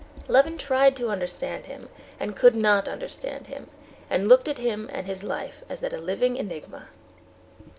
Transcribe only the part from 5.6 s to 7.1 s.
as at a living enigma.